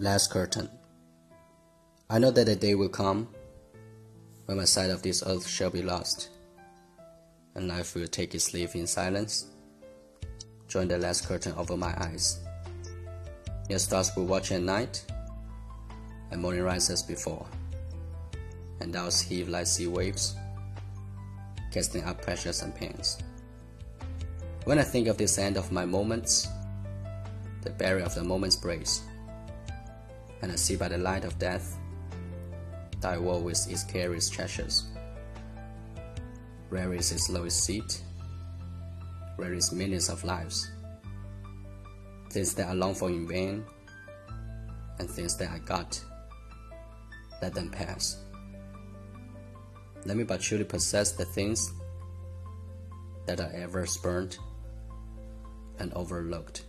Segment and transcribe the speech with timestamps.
[0.00, 0.70] Last curtain.
[2.08, 3.28] I know that a day will come
[4.46, 6.30] when my sight of this earth shall be lost,
[7.54, 9.50] and life will take its leave in silence.
[10.68, 12.38] Join the last curtain over my eyes.
[13.68, 15.04] Yet stars will watch at night,
[16.30, 17.46] and morning rises before,
[18.80, 20.34] and owls heave like sea waves,
[21.70, 23.18] casting up pressures and pains.
[24.64, 26.48] When I think of this end of my moments,
[27.60, 29.02] the barrier of the moments breaks
[30.42, 31.76] and I see by the light of death
[33.00, 34.84] thy wall with its careless treasures.
[36.68, 38.02] Rare is its lowest seat,
[39.38, 40.70] rare is millions of lives.
[42.30, 43.64] Things that I long for in vain,
[44.98, 46.00] and things that I got,
[47.42, 48.22] let them pass.
[50.04, 51.72] Let me but truly possess the things
[53.26, 54.38] that are ever spurned
[55.78, 56.66] and overlooked.